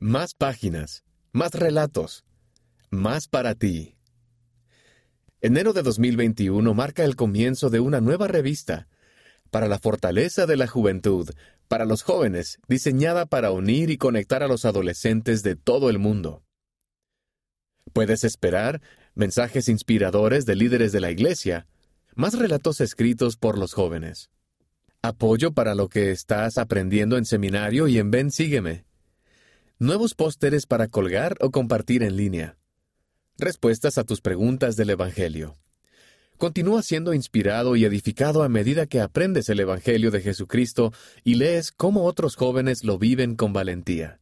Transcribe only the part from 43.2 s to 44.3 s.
con valentía.